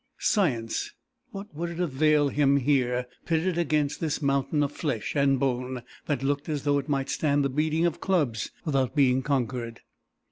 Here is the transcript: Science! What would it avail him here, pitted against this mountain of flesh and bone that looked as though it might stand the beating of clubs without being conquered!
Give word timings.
Science! 0.17 0.95
What 1.29 1.53
would 1.53 1.69
it 1.69 1.79
avail 1.79 2.29
him 2.29 2.57
here, 2.57 3.05
pitted 3.27 3.55
against 3.59 3.99
this 3.99 4.19
mountain 4.19 4.63
of 4.63 4.71
flesh 4.71 5.15
and 5.15 5.39
bone 5.39 5.83
that 6.07 6.23
looked 6.23 6.49
as 6.49 6.63
though 6.63 6.79
it 6.79 6.89
might 6.89 7.07
stand 7.07 7.45
the 7.45 7.49
beating 7.49 7.85
of 7.85 8.01
clubs 8.01 8.49
without 8.65 8.95
being 8.95 9.21
conquered! 9.21 9.81